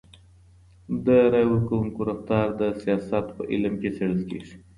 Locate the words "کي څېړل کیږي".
3.81-4.55